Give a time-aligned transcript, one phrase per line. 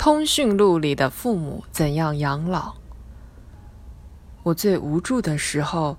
[0.00, 2.76] 通讯录里的父母怎样养老？
[4.44, 5.98] 我最无助的时候，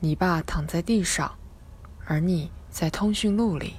[0.00, 1.30] 你爸躺在地上，
[2.06, 3.74] 而你在通讯录里。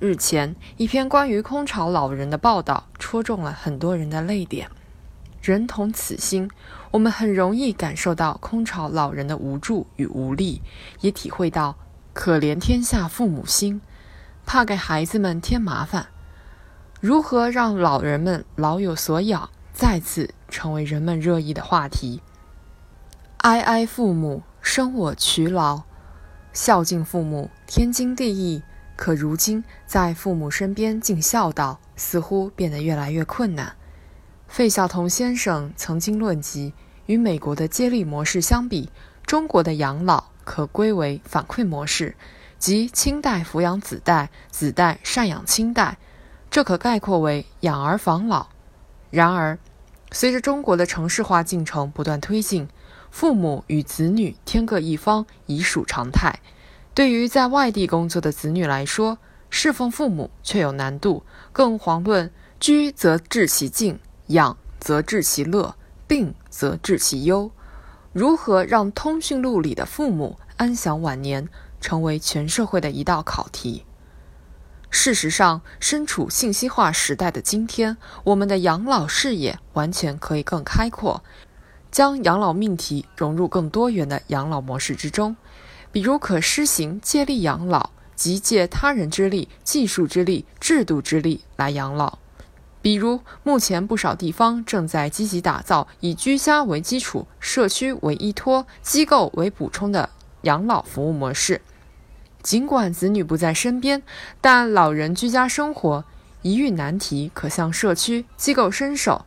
[0.00, 4.68] 日前，一篇关于空巢老人的报道戳中了很多人的泪点。
[5.40, 6.50] 人同此心，
[6.90, 10.60] 我们很容易感受到空巢老人的无助与无力，
[11.00, 11.76] 也体会到
[12.12, 13.80] 可怜天下父母心，
[14.44, 16.08] 怕给孩子们添麻烦。
[17.00, 22.22] 如何让老人们老有所养，再次成为人们热议的话题。
[23.38, 25.82] 哀哀父母，生我劬劳，
[26.54, 28.62] 孝敬父母天经地义。
[28.96, 33.76] 可如今，在父母身边尽孝道，似乎变得越来越困难。
[34.48, 36.72] 费孝通先生曾经论及，
[37.04, 38.90] 与美国的接力模式相比，
[39.26, 42.16] 中国的养老可归为反馈模式，
[42.58, 45.98] 即亲代抚养子代，子代赡养亲代。
[46.56, 48.46] 这可概括为养儿防老。
[49.10, 49.58] 然而，
[50.10, 52.66] 随着中国的城市化进程不断推进，
[53.10, 56.40] 父母与子女天各一方已属常态。
[56.94, 59.18] 对于在外地工作的子女来说，
[59.50, 61.24] 侍奉父母却有难度。
[61.52, 63.98] 更遑论居则治其静，
[64.28, 65.74] 养则治其乐，
[66.06, 67.50] 病则治其忧。
[68.14, 71.46] 如何让通讯录里的父母安享晚年，
[71.82, 73.84] 成为全社会的一道考题。
[74.98, 81.22] 事实上，身处信息化时代的今天，我们的养老视野完全可以更开阔，
[81.92, 85.36] 将养老命题融入更多元的养老模式之中。
[85.92, 92.18] 比如，可施行借力养老，即借他人之力、技术之力、制度之力来养老。
[92.80, 100.08] 比如，目前不少地方正在积极打造以居家为基础、社区为依托、机构为补充的
[100.42, 101.60] 养老服务模式。
[102.46, 104.04] 尽管子女不在身边，
[104.40, 106.04] 但老人居家生活
[106.42, 109.26] 一遇难题，可向社区机构伸手。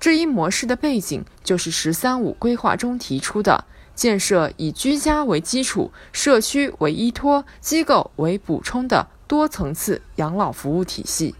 [0.00, 11.36] 这一模式的背景就是“十三五”规划中提出的建设以居家为基础、社区为依托、机构为补充的多层次养老服务体系。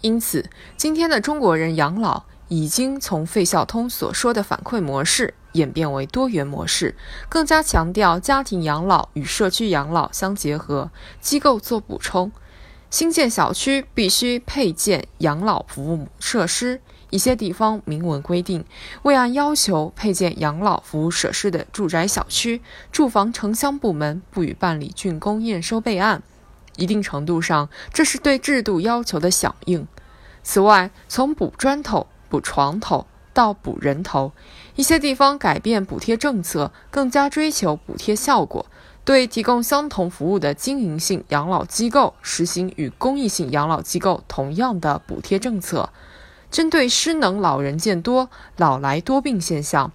[0.00, 5.34] 因此，今天的中国人养老已经从费孝通所说的反馈模式。
[5.52, 6.96] 演变为多元模式，
[7.28, 10.90] 更加强调家庭养老与社区养老相结合，
[11.20, 12.30] 机构做补充。
[12.90, 16.80] 新建小区必须配建养老服务设施，
[17.10, 18.64] 一些地方明文规定，
[19.02, 26.22] 未按要求配建养老服务设施的住宅小区，住房城乡部门不予办理竣工验收备案。
[26.76, 29.86] 一定程度上，这是对制度要求的响应。
[30.42, 33.06] 此外，从补砖头、补床头。
[33.32, 34.32] 到补人头，
[34.76, 38.66] 一些地方改变补贴政策，更加追求补贴效果。
[39.02, 45.90] 对提供相同服务的经营性养老机构，实行与公益性养老机构同样的补贴政策。
[46.50, 49.90] 针对失能老人渐多、老来多病现象，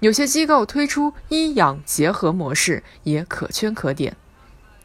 [0.00, 4.16] 有些机构推出医养结合模式，也可圈可点。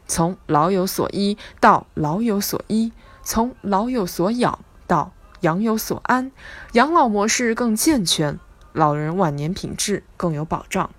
[0.08, 2.92] 从老有所依到老有所依，
[3.24, 5.12] 从老有所养到。
[5.46, 6.32] 养有所安，
[6.74, 8.40] 养老模式更健全，
[8.74, 10.90] 老人晚年品质更有保障。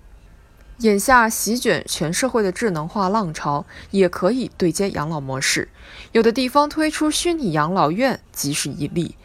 [0.77, 5.67] 眼下席卷全社会的智能化浪潮，也可以对接养老模式。
[6.13, 9.15] 有的地方推出虚拟养老院即是一例。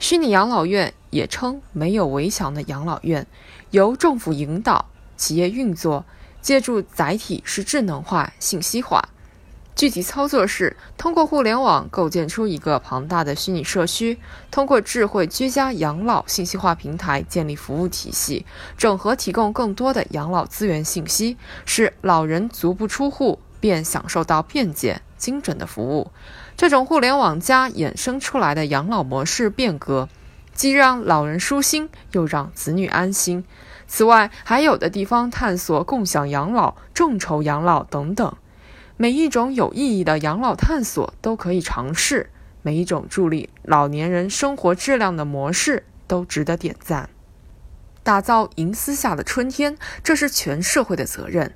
[0.00, 3.24] 虚拟养老院也称没有围墙的养老院，
[3.70, 6.04] 由政府引导，企业运作，
[6.40, 9.10] 借助载体是智能化、信息化。
[9.74, 14.18] 具体操作是通过互联网构建出一个庞大的虚拟社区，
[14.50, 18.44] 通过智慧居家养老信息化平台建立服务体系，
[18.76, 26.10] 整合提供更多的养老资源信息，使老人足不出户便享受到便捷精准的服务。
[26.56, 30.08] 这种互联网加衍生出来的养老模式变革，
[30.52, 33.44] 既让老人舒心，又让子女安心。
[33.88, 38.34] 此外，还有的地方探索共享养老、众筹养老等等。
[38.96, 42.30] 每一种有意义的养老探索都可以尝试，
[42.62, 47.08] 每一种助力老年人生活质量的模式都值得点赞。
[48.02, 51.54] 打造银丝下的春天，这是全社会的责任。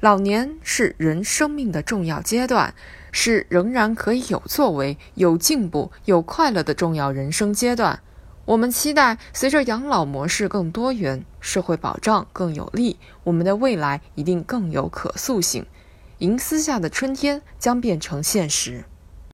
[0.00, 2.74] 老年是人生命的重要阶段，
[3.10, 8.00] 是仍然可以有作为、有进步、有快乐的重要人生阶段。
[8.44, 15.66] 我们期待随着养老模式更多元，社会保障更有力，我们的未来一定更有可塑性。
[16.18, 18.84] 银丝下的春天将变成现实。